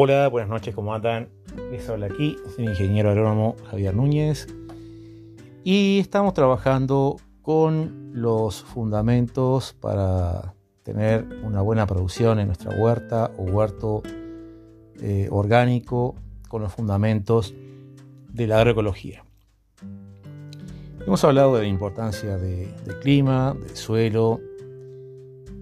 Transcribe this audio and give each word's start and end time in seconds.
Hola, 0.00 0.28
buenas 0.28 0.48
noches, 0.48 0.76
¿cómo 0.76 0.94
andan? 0.94 1.28
Les 1.72 1.88
habla 1.88 2.06
aquí, 2.06 2.36
soy 2.54 2.66
el 2.66 2.70
ingeniero 2.70 3.10
agrónomo 3.10 3.56
Javier 3.68 3.96
Núñez 3.96 4.46
y 5.64 5.98
estamos 5.98 6.34
trabajando 6.34 7.16
con 7.42 8.12
los 8.12 8.62
fundamentos 8.62 9.72
para 9.72 10.54
tener 10.84 11.26
una 11.42 11.62
buena 11.62 11.84
producción 11.88 12.38
en 12.38 12.46
nuestra 12.46 12.80
huerta 12.80 13.32
o 13.38 13.42
huerto 13.42 14.04
eh, 15.02 15.26
orgánico 15.32 16.14
con 16.46 16.62
los 16.62 16.72
fundamentos 16.72 17.52
de 18.32 18.46
la 18.46 18.58
agroecología. 18.58 19.24
Hemos 21.04 21.24
hablado 21.24 21.56
de 21.56 21.62
la 21.62 21.68
importancia 21.68 22.36
del 22.36 23.00
clima, 23.00 23.52
del 23.52 23.76
suelo, 23.76 24.38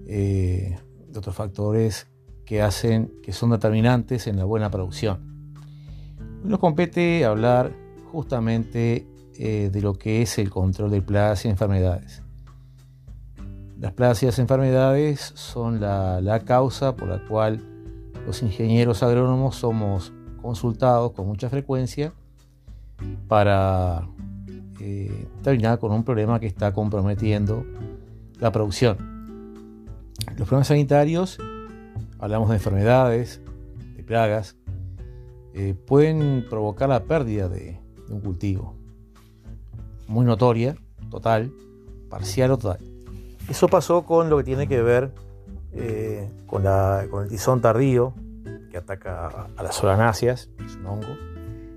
eh, 0.05 0.77
de 1.07 1.17
otros 1.17 1.35
factores 1.35 2.07
que 2.47 2.61
hacen, 2.61 3.11
que 3.21 3.33
son 3.33 3.49
determinantes 3.49 4.25
en 4.25 4.37
la 4.37 4.45
buena 4.45 4.71
producción. 4.71 5.19
Nos 6.45 6.59
compete 6.59 7.25
hablar 7.25 7.73
justamente 8.09 9.05
eh, 9.37 9.69
de 9.71 9.81
lo 9.81 9.95
que 9.95 10.21
es 10.21 10.37
el 10.39 10.49
control 10.49 10.89
de 10.91 11.01
plagas 11.01 11.43
y 11.43 11.49
enfermedades. 11.49 12.23
Las 13.77 13.91
plagas 13.91 14.23
y 14.23 14.27
las 14.27 14.39
enfermedades 14.39 15.33
son 15.35 15.81
la, 15.81 16.41
causa 16.45 16.95
por 16.95 17.09
la 17.09 17.19
cual 17.27 17.61
los 18.25 18.41
ingenieros 18.41 19.03
agrónomos 19.03 19.57
somos 19.57 20.13
consultados 20.41 21.11
con 21.11 21.27
mucha 21.27 21.49
frecuencia 21.49 22.13
para 23.27 24.07
eh, 24.79 25.27
terminar 25.43 25.79
con 25.79 25.91
un 25.91 26.05
problema 26.05 26.39
que 26.39 26.47
está 26.47 26.71
comprometiendo 26.71 27.65
la 28.39 28.53
producción. 28.53 29.17
Los 30.37 30.47
problemas 30.47 30.67
sanitarios 30.67 31.37
hablamos 32.19 32.49
de 32.49 32.55
enfermedades, 32.55 33.41
de 33.95 34.03
plagas, 34.03 34.55
eh, 35.53 35.73
pueden 35.73 36.45
provocar 36.49 36.89
la 36.89 37.03
pérdida 37.03 37.49
de, 37.49 37.79
un 38.09 38.21
cultivo. 38.21 38.75
Muy 40.07 40.25
notoria, 40.25 40.75
total, 41.09 41.51
parcial 42.09 42.51
o 42.51 42.57
total. 42.57 42.79
Eso 43.49 43.67
pasó 43.67 44.03
con 44.03 44.29
lo 44.29 44.37
que 44.37 44.43
tiene 44.43 44.67
que 44.67 44.81
ver 44.81 45.11
eh, 45.73 46.29
con, 46.45 46.65
el 46.65 47.29
tizón 47.29 47.61
tardío, 47.61 48.13
que 48.71 48.77
ataca 48.77 49.47
a, 49.57 49.63
las 49.63 49.75
solanáceas, 49.75 50.49
es 50.65 50.75
un 50.75 50.85
hongo, 50.85 51.17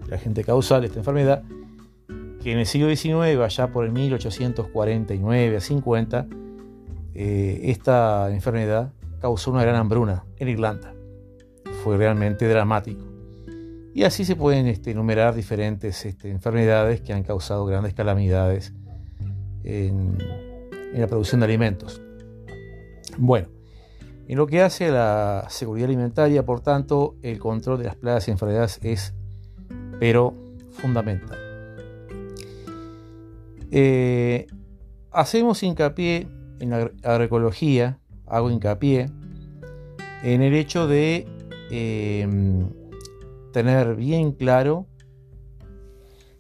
la 0.08 0.18
gente 0.18 0.44
causal 0.44 0.82
de 0.82 0.88
esta 0.88 0.98
enfermedad, 0.98 1.42
que 2.42 2.52
en 2.52 2.58
el 2.58 2.66
siglo 2.66 2.94
XIX, 2.94 3.40
allá 3.40 3.68
por 3.72 3.84
el 3.84 3.92
1849 3.92 5.56
a 5.56 5.60
50, 5.60 6.26
eh, 7.14 7.60
esta 7.64 8.30
enfermedad 8.30 8.92
causó 9.20 9.50
una 9.50 9.62
gran 9.62 9.76
hambruna 9.76 10.24
en 10.38 10.48
Irlanda. 10.48 10.94
Fue 11.84 11.96
realmente 11.96 12.48
dramático. 12.48 13.04
Y 13.92 14.04
así 14.04 14.24
se 14.24 14.36
pueden 14.36 14.66
este, 14.66 14.92
enumerar 14.92 15.34
diferentes 15.34 16.04
este, 16.06 16.30
enfermedades 16.30 17.00
que 17.00 17.12
han 17.12 17.22
causado 17.22 17.66
grandes 17.66 17.94
calamidades 17.94 18.72
en, 19.64 20.16
la 20.94 21.06
producción 21.06 21.40
de 21.40 21.46
alimentos. 21.46 22.00
Bueno, 23.18 23.48
en 24.28 24.36
lo 24.36 24.46
que 24.46 24.62
hace 24.62 24.86
a 24.86 24.92
la 24.92 25.46
seguridad 25.48 25.88
alimentaria, 25.88 26.44
por 26.44 26.60
tanto, 26.60 27.16
el 27.22 27.38
control 27.38 27.78
de 27.78 27.84
las 27.84 27.96
plagas 27.96 28.28
y 28.28 28.30
enfermedades 28.30 28.78
es, 28.82 29.14
pero, 29.98 30.34
fundamental. 30.70 31.38
Eh, 33.72 34.46
hacemos 35.10 35.62
hincapié 35.62 36.28
en 36.60 36.70
la 36.70 36.90
agroecología 37.02 37.99
hago 38.30 38.50
hincapié 38.50 39.10
en 40.22 40.42
el 40.42 40.54
hecho 40.54 40.86
de 40.86 41.26
em, 41.70 42.68
tener 43.52 43.96
bien 43.96 44.32
claro 44.32 44.86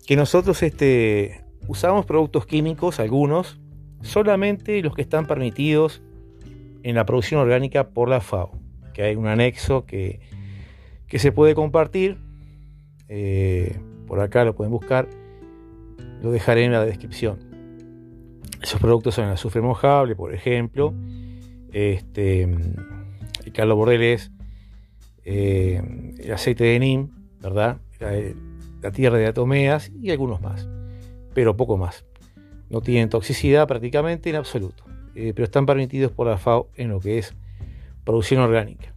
que 0.06 0.16
nosotros 0.16 0.62
este, 0.62 1.44
usamos 1.68 2.06
productos 2.06 2.46
químicos, 2.46 3.00
algunos, 3.00 3.60
solamente 4.02 4.82
los 4.82 4.94
que 4.94 5.02
están 5.02 5.26
permitidos 5.26 6.02
en 6.82 6.94
la 6.94 7.04
producción 7.04 7.40
orgánica 7.40 7.90
por 7.90 8.08
la 8.08 8.20
FAO, 8.20 8.52
que 8.94 9.02
hay 9.02 9.16
un 9.16 9.26
anexo 9.26 9.84
que, 9.86 10.20
se 11.08 11.32
puede 11.32 11.54
compartir, 11.54 12.18
eh, 13.08 13.78
por 14.06 14.20
acá 14.20 14.44
lo 14.44 14.54
pueden 14.54 14.72
buscar, 14.72 15.08
lo 16.22 16.30
dejaré 16.30 16.64
en 16.64 16.72
la 16.72 16.84
descripción. 16.84 17.38
Esos 18.62 18.80
productos 18.80 19.14
son 19.14 19.26
el 19.26 19.32
azufre 19.32 19.60
mojable, 19.60 20.14
por 20.14 20.34
ejemplo, 20.34 20.94
este, 21.72 22.48
Carlos 23.52 23.76
Bordeles, 23.76 24.30
eh, 25.24 25.82
el 26.18 26.32
aceite 26.32 26.64
de 26.64 26.78
NIM, 26.78 27.10
¿verdad? 27.40 27.78
La, 27.98 28.90
tierra 28.92 29.18
de 29.18 29.26
atomeas 29.26 29.92
y 30.00 30.10
algunos 30.10 30.40
más, 30.40 30.68
pero 31.34 31.56
poco 31.56 31.76
más. 31.76 32.04
No 32.70 32.80
tienen 32.80 33.10
toxicidad 33.10 33.68
prácticamente 33.68 34.30
en 34.30 34.36
absoluto, 34.36 34.84
eh, 35.14 35.32
pero 35.34 35.44
están 35.44 35.66
permitidos 35.66 36.12
por 36.12 36.26
la 36.26 36.38
FAO 36.38 36.70
en 36.76 36.90
lo 36.90 37.00
que 37.00 37.18
es 37.18 37.34
producción 38.04 38.40
orgánica. 38.40 38.94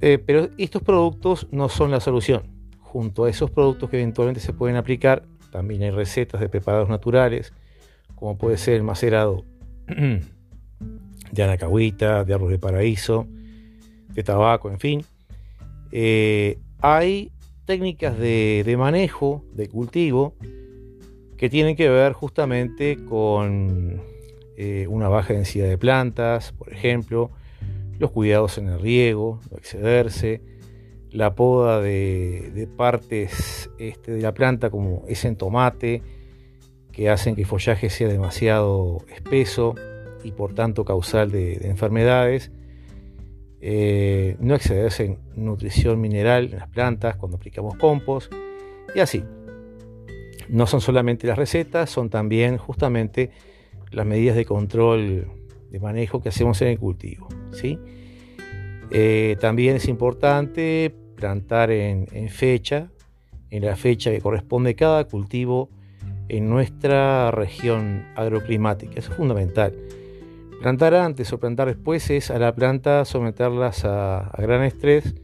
Eh, 0.00 0.18
pero 0.18 0.48
estos 0.56 0.82
productos 0.82 1.46
no 1.50 1.68
son 1.68 1.90
la 1.90 2.00
solución. 2.00 2.42
Junto 2.78 3.24
a 3.24 3.30
esos 3.30 3.50
productos 3.50 3.90
que 3.90 4.00
eventualmente 4.00 4.40
se 4.40 4.54
pueden 4.54 4.76
aplicar, 4.76 5.24
también 5.52 5.82
hay 5.82 5.90
recetas 5.90 6.40
de 6.40 6.48
preparados 6.48 6.88
naturales, 6.88 7.52
como 8.14 8.38
puede 8.38 8.56
ser 8.56 8.74
el 8.74 8.82
macerado 8.82 9.44
de 11.30 11.42
anacahuita, 11.42 12.24
de 12.24 12.34
árbol 12.34 12.50
de 12.50 12.58
paraíso, 12.58 13.26
de 14.08 14.22
tabaco, 14.22 14.70
en 14.70 14.78
fin. 14.78 15.04
Eh, 15.92 16.58
hay 16.80 17.30
técnicas 17.64 18.18
de, 18.18 18.74
manejo, 18.78 19.44
de 19.52 19.68
cultivo, 19.68 20.34
que 21.36 21.48
tienen 21.48 21.76
que 21.76 21.88
ver 21.88 22.12
justamente 22.12 22.96
con 23.04 24.02
eh, 24.56 24.86
una 24.88 25.08
baja 25.08 25.34
densidad 25.34 25.68
de 25.68 25.78
plantas, 25.78 26.52
por 26.52 26.72
ejemplo, 26.72 27.30
los 27.98 28.10
cuidados 28.10 28.58
en 28.58 28.68
el 28.68 28.80
riego, 28.80 29.40
no 29.50 29.58
excederse, 29.58 30.42
la 31.10 31.34
poda 31.34 31.80
de, 31.80 32.68
partes 32.76 33.70
este, 33.78 34.12
de 34.12 34.20
la 34.20 34.32
planta 34.32 34.70
como 34.70 35.04
es 35.08 35.24
en 35.24 35.36
tomate, 35.36 36.02
que 36.92 37.08
hacen 37.08 37.34
que 37.34 37.42
el 37.42 37.46
follaje 37.46 37.90
sea 37.90 38.08
demasiado 38.08 38.98
espeso, 39.14 39.74
y 40.24 40.32
por 40.32 40.54
tanto 40.54 40.84
causal 40.84 41.30
de, 41.30 41.54
enfermedades. 41.68 42.50
Eh, 43.62 44.36
no 44.40 44.54
excederse 44.54 45.04
en 45.04 45.18
nutrición 45.36 46.00
mineral 46.00 46.44
en 46.46 46.58
las 46.58 46.68
plantas 46.68 47.16
cuando 47.16 47.36
aplicamos 47.36 47.76
compost 47.76 48.32
y 48.94 49.00
así. 49.00 49.22
No 50.48 50.66
son 50.66 50.80
solamente 50.80 51.26
las 51.26 51.38
recetas, 51.38 51.90
son 51.90 52.10
también 52.10 52.56
justamente 52.56 53.30
las 53.90 54.06
medidas 54.06 54.36
de 54.36 54.44
control 54.44 55.26
de 55.70 55.80
manejo 55.80 56.22
que 56.22 56.30
hacemos 56.30 56.60
en 56.62 56.68
el 56.68 56.78
cultivo. 56.78 57.28
¿sí? 57.52 57.78
Eh, 58.90 59.36
también 59.40 59.76
es 59.76 59.86
importante 59.86 60.92
plantar 61.16 61.70
en, 61.70 62.08
en, 62.12 62.28
fecha, 62.28 62.90
en 63.50 63.64
la 63.64 63.76
fecha 63.76 64.10
que 64.10 64.20
corresponde 64.20 64.74
cada 64.74 65.04
cultivo 65.04 65.70
en 66.28 66.48
nuestra 66.48 67.30
región 67.30 68.06
agroclimática. 68.16 68.98
Eso 68.98 69.10
es 69.10 69.16
fundamental. 69.16 69.74
Plantar 70.60 70.92
antes 70.94 71.32
o 71.32 71.40
plantar 71.40 71.68
después 71.68 72.10
es 72.10 72.30
a 72.30 72.38
la 72.38 72.54
planta 72.54 73.06
someterlas 73.06 73.86
a, 73.86 74.30
gran 74.36 74.62
estrés 74.62 75.14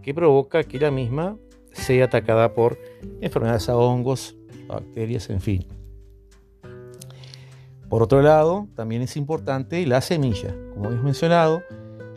que 0.00 0.14
provoca 0.14 0.64
que 0.64 0.80
la 0.80 0.90
misma 0.90 1.36
sea 1.72 2.06
atacada 2.06 2.54
por 2.54 2.78
enfermedades 3.20 3.68
a 3.68 3.76
hongos, 3.76 4.34
bacterias, 4.68 5.28
en 5.28 5.42
fin. 5.42 5.66
Por 7.90 8.02
otro 8.02 8.22
lado, 8.22 8.66
también 8.74 9.02
es 9.02 9.18
importante 9.18 9.86
la 9.86 10.00
semilla. 10.00 10.56
Como 10.72 10.90
hemos 10.90 11.04
mencionado, 11.04 11.62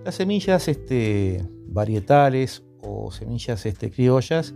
las 0.06 0.16
semillas 0.16 0.70
este, 0.70 1.46
varietales 1.68 2.64
o 2.82 3.12
semillas 3.12 3.66
este, 3.66 3.92
criollas 3.92 4.56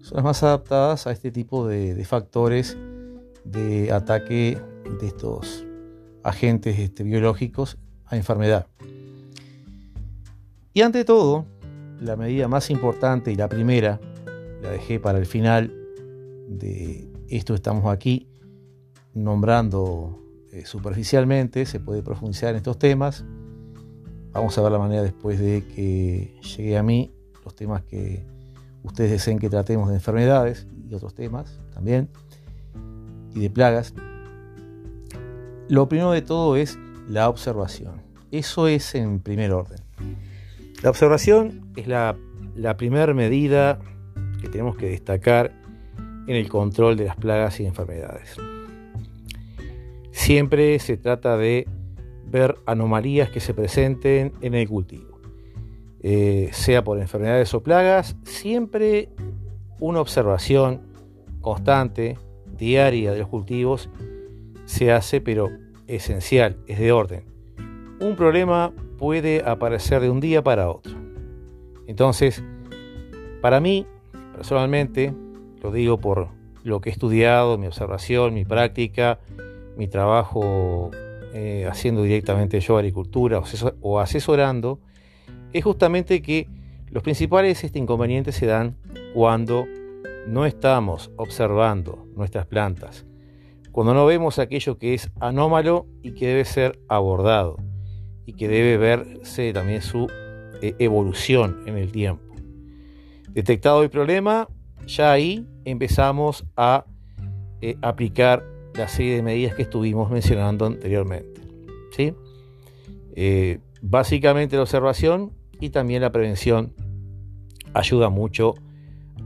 son 0.00 0.16
las 0.16 0.24
más 0.24 0.42
adaptadas 0.42 1.06
a 1.06 1.12
este 1.12 1.30
tipo 1.30 1.68
de 1.68 2.02
factores 2.06 2.78
de 3.44 3.92
ataque 3.92 4.58
de 5.00 5.06
estos 5.06 5.66
agentes 6.26 6.78
este, 6.78 7.04
biológicos 7.04 7.78
a 8.06 8.16
enfermedad. 8.16 8.66
Y 10.74 10.82
ante 10.82 11.04
todo, 11.04 11.46
la 12.00 12.16
medida 12.16 12.48
más 12.48 12.70
importante 12.70 13.32
y 13.32 13.36
la 13.36 13.48
primera, 13.48 14.00
la 14.62 14.70
dejé 14.70 15.00
para 15.00 15.18
el 15.18 15.26
final 15.26 15.72
de 16.48 17.10
esto 17.28 17.54
estamos 17.54 17.86
aquí 17.92 18.28
nombrando 19.14 20.22
eh, 20.52 20.64
superficialmente, 20.66 21.64
se 21.64 21.80
puede 21.80 22.02
profundizar 22.02 22.50
en 22.50 22.56
estos 22.56 22.78
temas. 22.78 23.24
Vamos 24.32 24.56
a 24.58 24.62
ver 24.62 24.72
la 24.72 24.78
manera 24.78 25.02
después 25.02 25.38
de 25.38 25.64
que 25.74 26.38
llegue 26.42 26.76
a 26.76 26.82
mí 26.82 27.12
los 27.44 27.54
temas 27.54 27.82
que 27.82 28.26
ustedes 28.82 29.10
deseen 29.10 29.38
que 29.38 29.48
tratemos 29.48 29.88
de 29.88 29.94
enfermedades 29.94 30.66
y 30.88 30.94
otros 30.94 31.14
temas 31.14 31.58
también, 31.72 32.08
y 33.34 33.40
de 33.40 33.50
plagas. 33.50 33.94
Lo 35.68 35.88
primero 35.88 36.12
de 36.12 36.22
todo 36.22 36.56
es 36.56 36.78
la 37.08 37.28
observación. 37.28 38.00
Eso 38.30 38.68
es 38.68 38.94
en 38.94 39.18
primer 39.20 39.52
orden. 39.52 39.78
La 40.82 40.90
observación 40.90 41.72
es 41.74 41.88
la, 41.88 42.16
primera 42.76 43.12
medida 43.14 43.80
que 44.40 44.48
tenemos 44.48 44.76
que 44.76 44.86
destacar 44.86 45.52
en 46.28 46.36
el 46.36 46.48
control 46.48 46.96
de 46.96 47.06
las 47.06 47.16
plagas 47.16 47.58
y 47.58 47.66
enfermedades. 47.66 48.36
Siempre 50.12 50.78
se 50.78 50.96
trata 50.96 51.36
de 51.36 51.66
ver 52.26 52.56
anomalías 52.66 53.30
que 53.30 53.40
se 53.40 53.52
presenten 53.52 54.32
en 54.40 54.54
el 54.54 54.68
cultivo. 54.68 55.20
Eh, 56.00 56.50
sea 56.52 56.84
por 56.84 57.00
enfermedades 57.00 57.52
o 57.54 57.62
plagas, 57.62 58.14
siempre 58.22 59.08
una 59.80 60.00
observación 60.00 60.82
constante, 61.40 62.18
diaria 62.56 63.12
de 63.12 63.18
los 63.18 63.28
cultivos 63.28 63.90
se 64.66 64.92
hace, 64.92 65.20
pero 65.20 65.50
esencial, 65.86 66.58
es 66.66 66.78
de 66.78 66.92
orden. 66.92 67.24
Un 68.00 68.14
problema 68.16 68.72
puede 68.98 69.42
aparecer 69.44 70.02
de 70.02 70.10
un 70.10 70.20
día 70.20 70.42
para 70.42 70.68
otro. 70.68 70.92
Entonces, 71.86 72.42
para 73.40 73.60
mí, 73.60 73.86
personalmente, 74.34 75.14
lo 75.62 75.70
digo 75.70 75.98
por 75.98 76.28
lo 76.64 76.80
que 76.80 76.90
he 76.90 76.92
estudiado, 76.92 77.58
mi 77.58 77.66
observación, 77.66 78.34
mi 78.34 78.44
práctica, 78.44 79.20
mi 79.76 79.88
trabajo 79.88 80.90
eh, 81.32 81.66
haciendo 81.70 82.02
directamente 82.02 82.60
yo 82.60 82.76
agricultura 82.76 83.40
o 83.80 84.00
asesorando, 84.00 84.80
es 85.52 85.64
justamente 85.64 86.20
que 86.22 86.48
los 86.90 87.02
principales 87.02 87.62
este, 87.62 87.78
inconvenientes 87.78 88.34
se 88.34 88.46
dan 88.46 88.76
cuando 89.14 89.66
no 90.26 90.44
estamos 90.44 91.10
observando 91.16 92.06
nuestras 92.14 92.46
plantas, 92.46 93.06
cuando 93.76 93.92
no 93.92 94.06
vemos 94.06 94.38
aquello 94.38 94.78
que 94.78 94.94
es 94.94 95.10
anómalo 95.20 95.86
y 96.00 96.12
que 96.12 96.28
debe 96.28 96.46
ser 96.46 96.80
abordado 96.88 97.58
y 98.24 98.32
que 98.32 98.48
debe 98.48 98.78
verse 98.78 99.52
también 99.52 99.82
su 99.82 100.10
eh, 100.62 100.74
evolución 100.78 101.58
en 101.66 101.76
el 101.76 101.92
tiempo. 101.92 102.24
Detectado 103.28 103.82
el 103.82 103.90
problema, 103.90 104.48
ya 104.86 105.12
ahí 105.12 105.46
empezamos 105.66 106.46
a 106.56 106.86
eh, 107.60 107.76
aplicar 107.82 108.46
la 108.72 108.88
serie 108.88 109.14
de 109.14 109.22
medidas 109.22 109.54
que 109.54 109.64
estuvimos 109.64 110.10
mencionando 110.10 110.64
anteriormente. 110.64 111.42
¿sí? 111.94 112.14
Eh, 113.14 113.58
básicamente 113.82 114.56
la 114.56 114.62
observación 114.62 115.34
y 115.60 115.68
también 115.68 116.00
la 116.00 116.10
prevención 116.12 116.72
ayuda 117.74 118.08
mucho 118.08 118.54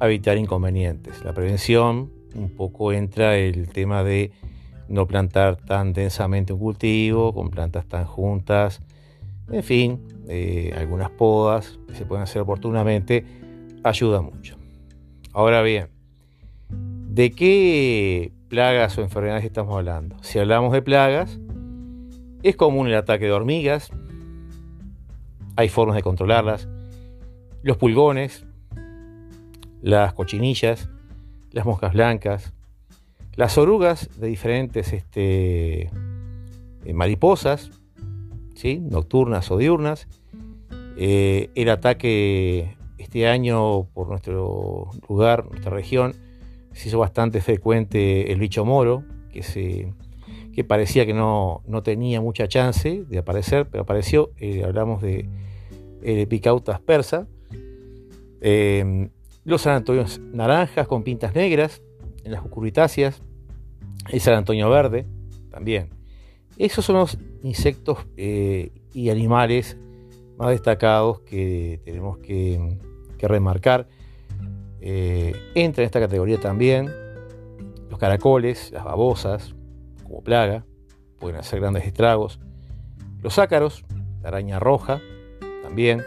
a 0.01 0.07
evitar 0.07 0.37
inconvenientes. 0.39 1.23
La 1.25 1.33
prevención 1.35 2.20
un 2.35 2.51
poco 2.51 2.93
entra 2.93 3.37
el 3.37 3.69
tema 3.69 4.03
de 4.03 4.33
no 4.89 5.07
plantar 5.07 5.57
tan 5.57 5.93
densamente 5.93 6.53
un 6.53 6.59
cultivo, 6.59 7.33
con 7.33 7.51
plantas 7.51 7.87
tan 7.87 8.05
juntas, 8.05 8.81
en 9.51 9.63
fin, 9.63 10.01
eh, 10.29 10.73
algunas 10.77 11.11
podas 11.11 11.79
que 11.89 11.95
se 11.95 12.05
pueden 12.05 12.23
hacer 12.23 12.43
oportunamente, 12.43 13.25
ayuda 13.83 14.21
mucho. 14.21 14.57
Ahora 15.33 15.63
bien, 15.63 15.89
¿de 16.69 17.31
qué 17.33 18.33
plagas 18.49 18.99
o 18.99 19.03
enfermedades 19.03 19.45
estamos 19.45 19.77
hablando? 19.77 20.17
Si 20.23 20.39
hablamos 20.39 20.73
de 20.73 20.83
plagas, 20.83 21.39
es 22.43 22.57
común 22.57 22.89
el 22.89 22.95
ataque 22.95 23.27
de 23.27 23.33
hormigas, 23.33 23.91
hay 25.57 25.69
formas 25.69 25.97
de 25.97 26.03
controlarlas, 26.03 26.69
los 27.63 27.77
pulgones, 27.77 28.47
las 29.83 30.15
cochinillas, 30.15 30.89
las 31.53 31.65
moscas 31.65 31.93
blancas, 31.93 32.53
las 33.35 33.59
orugas 33.59 34.09
de 34.19 34.29
diferentes 34.29 34.93
este, 34.93 35.91
eh, 36.85 36.93
mariposas, 36.93 37.71
¿sí? 38.55 38.79
nocturnas 38.81 39.51
o 39.51 39.57
diurnas, 39.57 40.09
eh, 40.97 41.51
el 41.55 41.71
ataque 41.71 42.77
este 42.99 43.27
año 43.27 43.85
por 43.95 44.09
nuestro 44.09 44.91
lugar, 45.09 45.47
nuestra 45.47 45.71
región, 45.71 46.15
se 46.73 46.89
hizo 46.89 46.99
bastante 46.99 47.41
frecuente 47.41 48.33
el 48.33 48.39
bicho 48.39 48.65
moro, 48.65 49.05
que, 49.33 49.43
se, 49.43 49.93
que 50.53 50.65
parecía 50.65 51.07
que 51.07 51.15
no, 51.15 51.63
tenía 51.83 52.21
mucha 52.21 52.47
chance 52.47 53.05
de 53.09 53.19
aparecer, 53.19 53.69
pero 53.71 53.83
apareció. 53.85 54.31
Eh, 54.39 54.63
hablamos 54.65 55.03
de 55.03 55.27
Picautas 56.29 56.81
persa. 56.81 57.27
Los 59.51 59.63
San 59.63 59.85
naranjas 60.33 60.87
con 60.87 61.03
pintas 61.03 61.35
negras, 61.35 61.83
en 62.25 62.33
las 62.33 62.43
cucurbitáceas, 62.43 63.23
el 64.09 64.21
San 64.21 64.35
Antonio 64.35 64.71
verde 64.71 65.07
también. 65.51 65.91
Esos 66.57 66.85
son 66.85 66.97
los 66.97 67.19
insectos 67.43 67.99
eh, 68.17 68.71
y 68.93 69.11
animales 69.11 69.77
más 70.37 70.51
destacados 70.51 71.21
que 71.21 71.81
tenemos 71.85 72.19
que, 72.19 72.79
remarcar. 73.21 73.87
Eh, 74.81 75.35
entra 75.55 75.83
en 75.83 75.87
esta 75.87 76.01
categoría 76.01 76.41
también 76.41 76.91
los 77.91 77.99
caracoles, 77.99 78.71
las 78.73 78.85
babosas, 78.85 79.55
como 80.05 80.23
plaga, 80.23 80.65
pueden 81.19 81.37
hacer 81.37 81.61
grandes 81.61 81.85
estragos. 81.85 82.41
Los 83.21 83.39
ácaros, 83.39 83.85
la 84.23 84.29
araña 84.29 84.59
roja, 84.59 85.01
también, 85.63 86.03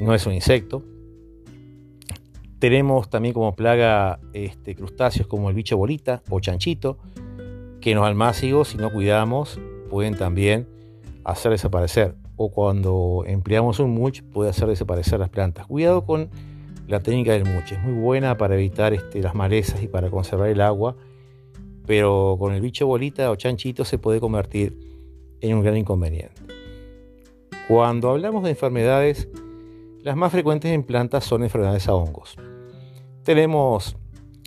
no 0.00 0.14
es 0.14 0.26
un 0.26 0.34
insecto, 0.34 0.82
tenemos 2.68 3.08
también 3.08 3.32
como 3.32 3.54
plaga 3.54 4.18
este, 4.32 4.74
crustáceos 4.74 5.28
como 5.28 5.48
el 5.50 5.54
bicho 5.54 5.76
bolita 5.76 6.24
o 6.28 6.40
chanchito, 6.40 6.98
que 7.80 7.94
los 7.94 8.04
almácigos, 8.04 8.70
si 8.70 8.76
no 8.76 8.90
cuidamos, 8.90 9.60
pueden 9.88 10.16
también 10.16 10.66
hacer 11.22 11.52
desaparecer. 11.52 12.16
O 12.34 12.50
cuando 12.50 13.22
empleamos 13.24 13.78
un 13.78 13.92
mulch, 13.92 14.24
puede 14.24 14.50
hacer 14.50 14.66
desaparecer 14.66 15.20
las 15.20 15.28
plantas. 15.28 15.68
Cuidado 15.68 16.04
con 16.04 16.28
la 16.88 16.98
técnica 17.04 17.34
del 17.34 17.44
mulch, 17.44 17.70
es 17.70 17.80
muy 17.80 17.92
buena 17.92 18.36
para 18.36 18.56
evitar 18.56 18.92
este, 18.94 19.22
las 19.22 19.36
malezas 19.36 19.80
y 19.84 19.86
para 19.86 20.10
conservar 20.10 20.48
el 20.48 20.60
agua, 20.60 20.96
pero 21.86 22.34
con 22.36 22.52
el 22.52 22.60
bicho 22.60 22.84
bolita 22.88 23.30
o 23.30 23.36
chanchito 23.36 23.84
se 23.84 23.98
puede 23.98 24.18
convertir 24.18 24.76
en 25.40 25.54
un 25.54 25.62
gran 25.62 25.76
inconveniente. 25.76 26.42
Cuando 27.68 28.10
hablamos 28.10 28.42
de 28.42 28.50
enfermedades, 28.50 29.28
las 30.02 30.16
más 30.16 30.32
frecuentes 30.32 30.72
en 30.72 30.82
plantas 30.82 31.22
son 31.22 31.44
enfermedades 31.44 31.86
a 31.86 31.94
hongos. 31.94 32.36
Tenemos 33.26 33.96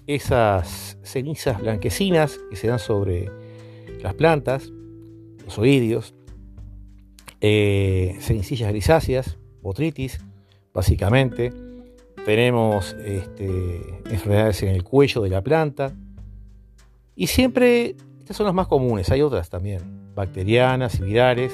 esas 0.07 0.97
cenizas 1.03 1.59
blanquecinas 1.59 2.39
que 2.49 2.55
se 2.55 2.67
dan 2.67 2.79
sobre 2.79 3.29
las 4.01 4.13
plantas, 4.13 4.71
los 5.43 5.59
oídios, 5.59 6.15
eh, 7.41 8.17
grisáceas, 8.71 9.37
botritis, 9.61 10.21
básicamente. 10.73 11.51
Tenemos 12.23 12.95
este, 13.03 13.81
enfermedades 14.09 14.63
en 14.63 14.69
el 14.69 14.85
cuello 14.85 15.23
de 15.23 15.29
la 15.29 15.41
planta. 15.41 15.93
Y 17.17 17.27
siempre, 17.27 17.97
estas 18.19 18.37
son 18.37 18.45
las 18.45 18.55
más 18.55 18.67
comunes, 18.67 19.09
hay 19.11 19.21
otras 19.21 19.49
también, 19.49 20.13
bacterianas 20.15 21.01
y 21.01 21.03
virales, 21.03 21.51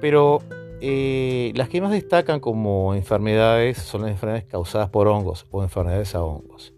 pero 0.00 0.40
eh, 0.80 1.52
las 1.54 1.68
que 1.68 1.80
más 1.80 1.90
destacan 1.90 2.40
como 2.40 2.94
enfermedades 2.94 3.78
son 3.78 4.02
las 4.02 4.10
enfermedades 4.10 4.46
causadas 4.46 4.88
por 4.88 5.08
hongos 5.08 5.46
o 5.50 5.62
enfermedades 5.62 6.14
a 6.14 6.22
hongos. 6.22 6.72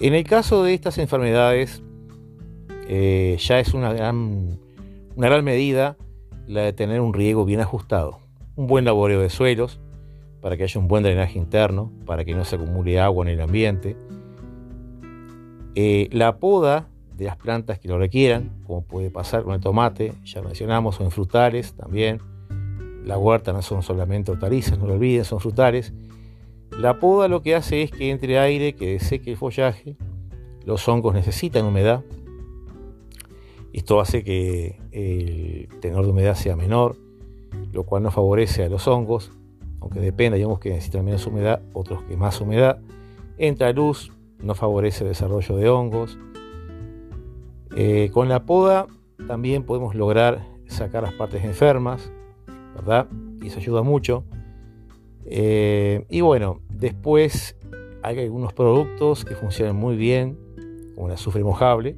En 0.00 0.14
el 0.14 0.24
caso 0.24 0.64
de 0.64 0.74
estas 0.74 0.98
enfermedades, 0.98 1.82
eh, 2.88 3.36
ya 3.38 3.60
es 3.60 3.74
una 3.74 3.92
gran, 3.92 4.58
una 5.14 5.28
gran 5.28 5.44
medida 5.44 5.96
la 6.46 6.62
de 6.62 6.72
tener 6.72 7.00
un 7.00 7.14
riego 7.14 7.44
bien 7.44 7.60
ajustado, 7.60 8.18
un 8.56 8.66
buen 8.66 8.84
laboreo 8.84 9.20
de 9.20 9.30
suelos, 9.30 9.78
para 10.40 10.56
que 10.56 10.64
haya 10.64 10.80
un 10.80 10.88
buen 10.88 11.02
drenaje 11.02 11.38
interno, 11.38 11.92
para 12.06 12.24
que 12.24 12.34
no 12.34 12.44
se 12.44 12.56
acumule 12.56 12.98
agua 12.98 13.24
en 13.24 13.32
el 13.32 13.40
ambiente. 13.40 13.96
Eh, 15.74 16.08
la 16.10 16.38
poda 16.38 16.88
de 17.16 17.26
las 17.26 17.36
plantas 17.36 17.78
que 17.78 17.86
lo 17.86 17.98
requieran, 17.98 18.50
como 18.66 18.82
puede 18.82 19.10
pasar 19.10 19.44
con 19.44 19.54
el 19.54 19.60
tomate, 19.60 20.14
ya 20.24 20.42
mencionamos, 20.42 20.98
o 20.98 21.04
en 21.04 21.10
frutales 21.10 21.74
también, 21.74 22.20
la 23.04 23.18
huerta 23.18 23.52
no 23.52 23.62
son 23.62 23.82
solamente 23.82 24.30
hortalizas, 24.30 24.78
no 24.78 24.86
lo 24.86 24.94
olviden, 24.94 25.24
son 25.24 25.40
frutales. 25.40 25.92
La 26.78 26.98
poda 26.98 27.28
lo 27.28 27.42
que 27.42 27.54
hace 27.54 27.82
es 27.82 27.90
que 27.90 28.10
entre 28.10 28.38
aire, 28.38 28.74
que 28.74 28.98
seque 29.00 29.30
el 29.30 29.36
follaje. 29.36 29.96
Los 30.64 30.86
hongos 30.88 31.14
necesitan 31.14 31.64
humedad. 31.64 32.04
Esto 33.72 34.00
hace 34.00 34.24
que 34.24 34.80
el 34.92 35.68
tenor 35.80 36.04
de 36.04 36.10
humedad 36.10 36.34
sea 36.34 36.56
menor, 36.56 36.96
lo 37.72 37.84
cual 37.84 38.02
no 38.02 38.10
favorece 38.10 38.64
a 38.64 38.68
los 38.68 38.86
hongos, 38.88 39.32
aunque 39.80 40.00
dependa, 40.00 40.36
digamos 40.36 40.58
que 40.58 40.70
necesitan 40.70 41.04
menos 41.04 41.26
humedad, 41.26 41.62
otros 41.72 42.02
que 42.04 42.16
más 42.16 42.40
humedad. 42.40 42.80
Entra 43.38 43.72
luz, 43.72 44.12
no 44.42 44.54
favorece 44.54 45.04
el 45.04 45.10
desarrollo 45.10 45.56
de 45.56 45.68
hongos. 45.68 46.18
Eh, 47.76 48.10
con 48.12 48.28
la 48.28 48.44
poda 48.44 48.86
también 49.26 49.62
podemos 49.62 49.94
lograr 49.94 50.44
sacar 50.66 51.02
las 51.02 51.12
partes 51.12 51.44
enfermas, 51.44 52.10
¿verdad? 52.80 53.08
Y 53.42 53.48
eso 53.48 53.58
ayuda 53.58 53.82
mucho. 53.82 54.24
Eh, 55.26 56.06
y 56.08 56.22
bueno, 56.22 56.60
después 56.68 57.56
hay 58.02 58.18
algunos 58.18 58.52
productos 58.52 59.24
que 59.24 59.34
funcionan 59.34 59.76
muy 59.76 59.96
bien, 59.96 60.38
como 60.94 61.08
el 61.08 61.14
azufre 61.14 61.44
mojable, 61.44 61.96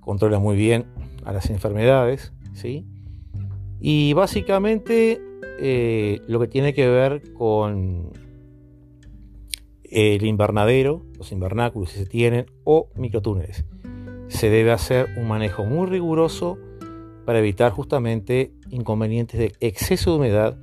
controla 0.00 0.38
muy 0.38 0.56
bien 0.56 0.86
a 1.24 1.32
las 1.32 1.50
enfermedades, 1.50 2.32
¿sí? 2.54 2.86
Y 3.80 4.14
básicamente 4.14 5.20
eh, 5.60 6.20
lo 6.26 6.40
que 6.40 6.48
tiene 6.48 6.72
que 6.72 6.88
ver 6.88 7.32
con 7.34 8.10
el 9.84 10.24
invernadero, 10.24 11.02
los 11.18 11.30
invernáculos 11.30 11.90
si 11.90 11.98
se 11.98 12.06
tienen, 12.06 12.46
o 12.64 12.88
microtúneles. 12.96 13.64
Se 14.28 14.48
debe 14.48 14.72
hacer 14.72 15.08
un 15.18 15.28
manejo 15.28 15.64
muy 15.64 15.86
riguroso 15.86 16.58
para 17.24 17.38
evitar 17.38 17.72
justamente 17.72 18.52
inconvenientes 18.74 19.38
de 19.38 19.52
exceso 19.60 20.10
de 20.10 20.16
humedad, 20.16 20.56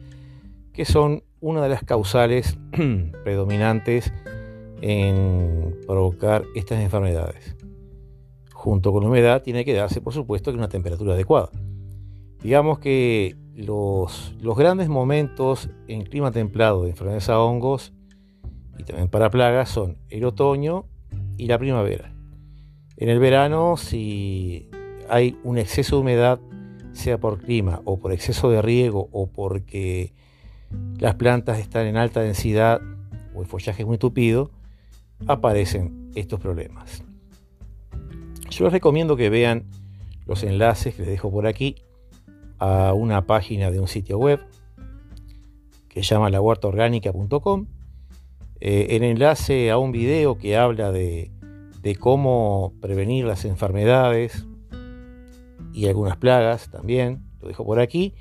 que 0.74 0.86
son 0.86 1.24
una 1.40 1.64
de 1.64 1.70
las 1.70 1.84
causales 1.84 2.58
predominantes 3.24 4.14
en 4.82 5.76
provocar 5.88 6.44
estas 6.56 6.82
enfermedades. 6.82 7.56
Junto 8.54 8.92
con 8.92 9.04
la 9.04 9.10
humedad 9.10 9.42
tiene 9.42 9.66
que 9.66 9.74
darse, 9.74 10.02
por 10.02 10.14
supuesto, 10.14 10.52
que 10.52 10.58
una 10.58 10.70
temperatura 10.70 11.14
adecuada. 11.14 11.50
Digamos 12.44 12.80
que 12.80 13.36
los, 13.56 14.36
los 14.40 14.58
grandes 14.58 14.88
momentos 14.88 15.70
en 15.88 16.04
clima 16.04 16.32
templado 16.32 16.84
de 16.84 16.92
enfermedades 16.92 17.30
a 17.30 17.40
hongos 17.40 17.94
y 18.78 18.84
también 18.84 19.10
para 19.10 19.30
plagas 19.30 19.70
son 19.70 19.98
el 20.10 20.26
otoño 20.26 20.86
y 21.38 21.48
la 21.48 21.58
primavera. 21.58 22.14
En 22.98 23.10
el 23.10 23.20
verano, 23.20 23.78
si 23.78 24.70
hay 25.10 25.38
un 25.44 25.58
exceso 25.58 25.98
de 25.98 26.02
humedad, 26.02 26.40
sea 26.94 27.20
por 27.20 27.40
clima 27.40 27.82
o 27.86 28.00
por 28.00 28.12
exceso 28.12 28.50
de 28.50 28.62
riego 28.62 29.10
o 29.12 29.28
porque 29.28 30.14
las 31.00 31.16
plantas 31.16 31.60
están 31.60 31.88
en 31.88 31.98
alta 31.98 32.22
densidad 32.22 32.82
o 33.34 33.42
el 33.42 33.48
follaje 33.48 33.84
es 33.84 33.88
muy 33.88 33.98
tupido, 33.98 34.52
aparecen 35.28 36.12
estos 36.16 36.40
problemas. 36.40 37.04
Yo 38.50 38.66
les 38.66 38.74
recomiendo 38.74 39.16
que 39.16 39.30
vean 39.30 39.66
los 40.26 40.44
enlaces 40.44 40.96
que 40.96 41.04
les 41.04 41.12
dejo 41.12 41.32
por 41.32 41.48
aquí 41.48 41.76
a 42.60 42.94
una 42.94 43.26
página 43.26 43.72
de 43.72 43.80
un 43.80 43.88
sitio 43.88 44.18
web 44.18 44.40
que 45.90 46.04
se 46.04 46.16
llama 46.16 46.30
lahuertaorgánica.com, 46.30 47.66
eh, 48.62 48.88
el 48.92 49.04
enlace 49.04 49.72
a 49.72 49.78
un 49.78 49.92
video 49.92 50.38
que 50.38 50.56
habla 50.56 50.92
de, 50.92 51.32
cómo 52.00 52.74
prevenir 52.80 53.26
las 53.26 53.44
enfermedades 53.44 54.46
y 55.74 55.88
algunas 55.88 56.18
plagas 56.18 56.70
también, 56.70 57.22
lo 57.42 57.48
dejo 57.48 57.66
por 57.66 57.80
aquí, 57.80 58.14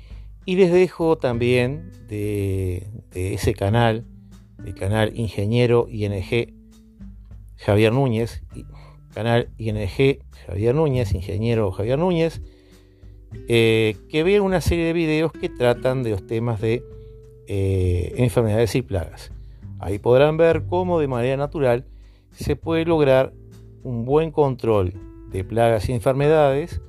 y 0.45 0.55
les 0.55 0.71
dejo 0.71 1.17
también 1.17 1.91
de, 2.07 2.87
ese 3.13 3.53
canal, 3.53 4.05
el 4.65 4.73
canal 4.73 5.11
Ingeniero 5.15 5.87
ING 5.89 6.53
Javier 7.57 7.93
Núñez, 7.93 8.43
canal 9.13 9.49
ING 9.57 9.77
Javier 10.47 10.73
Núñez, 10.75 11.13
ingeniero 11.13 11.71
Javier 11.71 11.99
Núñez, 11.99 12.41
eh, 13.47 13.95
que 14.09 14.23
vean 14.23 14.41
una 14.41 14.61
serie 14.61 14.85
de 14.85 14.93
videos 14.93 15.31
que 15.31 15.47
tratan 15.47 16.03
de 16.03 16.11
los 16.11 16.25
temas 16.25 16.59
de 16.59 16.83
eh, 17.47 18.13
enfermedades 18.17 18.75
y 18.75 18.81
plagas. 18.81 19.31
Ahí 19.79 19.99
podrán 19.99 20.37
ver 20.37 20.65
cómo 20.65 20.99
de 20.99 21.07
manera 21.07 21.37
natural 21.37 21.85
se 22.31 22.55
puede 22.55 22.85
lograr 22.85 23.33
un 23.83 24.05
buen 24.05 24.31
control 24.31 24.93
de 25.31 25.43
plagas 25.43 25.89
y 25.89 25.93
enfermedades 25.93 26.81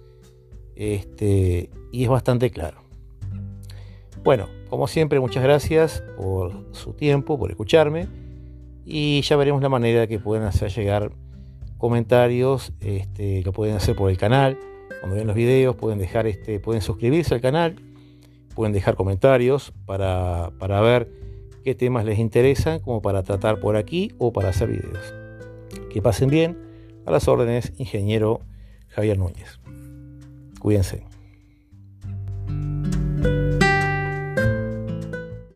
este, 0.76 1.70
y 1.90 2.04
es 2.04 2.08
bastante 2.08 2.50
claro. 2.50 2.82
Bueno, 4.24 4.48
como 4.70 4.86
siempre, 4.86 5.18
muchas 5.20 5.42
gracias 5.42 6.02
por 6.16 6.52
su 6.72 6.92
tiempo, 6.92 7.38
por 7.38 7.50
escucharme 7.50 8.06
y 8.84 9.20
ya 9.22 9.36
veremos 9.36 9.62
la 9.62 9.68
manera 9.68 10.06
que 10.06 10.18
pueden 10.18 10.44
hacer 10.44 10.70
llegar 10.70 11.12
comentarios, 11.78 12.72
este, 12.80 13.42
lo 13.42 13.52
pueden 13.52 13.74
hacer 13.74 13.96
por 13.96 14.10
el 14.10 14.16
canal, 14.16 14.58
cuando 15.00 15.16
vean 15.16 15.26
los 15.26 15.34
videos 15.34 15.74
pueden 15.74 15.98
dejar 15.98 16.28
este, 16.28 16.60
pueden 16.60 16.80
suscribirse 16.80 17.34
al 17.34 17.40
canal, 17.40 17.76
pueden 18.54 18.72
dejar 18.72 18.94
comentarios 18.94 19.72
para, 19.84 20.52
para 20.58 20.80
ver 20.80 21.10
qué 21.64 21.74
temas 21.74 22.04
les 22.04 22.18
interesan, 22.18 22.78
como 22.80 23.02
para 23.02 23.22
tratar 23.22 23.58
por 23.58 23.76
aquí 23.76 24.12
o 24.18 24.32
para 24.32 24.50
hacer 24.50 24.68
videos. 24.70 25.14
Que 25.90 26.00
pasen 26.00 26.28
bien, 26.28 26.56
a 27.04 27.10
las 27.10 27.26
órdenes, 27.26 27.72
ingeniero 27.78 28.40
Javier 28.88 29.18
Núñez. 29.18 29.58
Cuídense. 30.62 31.02